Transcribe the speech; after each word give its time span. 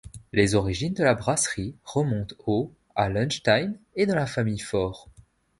Les 0.33 0.55
origines 0.55 0.95
de 0.95 1.03
la 1.03 1.13
brasserie 1.13 1.75
remontent 1.85 2.33
au 2.47 2.73
à 2.95 3.07
Lahnstein 3.07 3.73
et 3.95 4.07
dans 4.07 4.15
la 4.15 4.25
famille 4.25 4.57
Fohr. 4.57 5.07